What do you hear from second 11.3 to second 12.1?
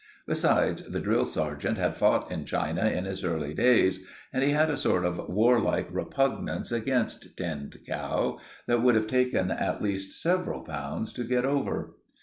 over.